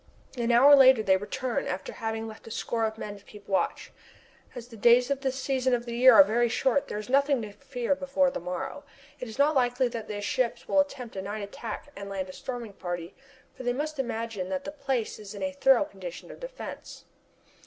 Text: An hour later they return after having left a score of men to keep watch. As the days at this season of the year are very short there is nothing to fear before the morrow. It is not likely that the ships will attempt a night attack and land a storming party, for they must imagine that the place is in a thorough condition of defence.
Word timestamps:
An 0.35 0.51
hour 0.51 0.75
later 0.75 1.03
they 1.03 1.15
return 1.15 1.67
after 1.67 1.93
having 1.93 2.25
left 2.27 2.47
a 2.47 2.49
score 2.49 2.85
of 2.85 2.97
men 2.97 3.19
to 3.19 3.23
keep 3.23 3.47
watch. 3.47 3.91
As 4.55 4.69
the 4.69 4.75
days 4.75 5.11
at 5.11 5.21
this 5.21 5.35
season 5.37 5.75
of 5.75 5.85
the 5.85 5.95
year 5.95 6.15
are 6.15 6.23
very 6.23 6.49
short 6.49 6.87
there 6.87 6.97
is 6.97 7.07
nothing 7.07 7.39
to 7.43 7.51
fear 7.51 7.93
before 7.93 8.31
the 8.31 8.39
morrow. 8.39 8.83
It 9.19 9.27
is 9.27 9.37
not 9.37 9.53
likely 9.53 9.87
that 9.89 10.07
the 10.07 10.19
ships 10.19 10.67
will 10.67 10.79
attempt 10.79 11.15
a 11.17 11.21
night 11.21 11.43
attack 11.43 11.89
and 11.95 12.09
land 12.09 12.29
a 12.29 12.33
storming 12.33 12.73
party, 12.73 13.13
for 13.55 13.61
they 13.61 13.73
must 13.73 13.99
imagine 13.99 14.49
that 14.49 14.63
the 14.63 14.71
place 14.71 15.19
is 15.19 15.35
in 15.35 15.43
a 15.43 15.51
thorough 15.51 15.85
condition 15.85 16.31
of 16.31 16.39
defence. 16.39 17.05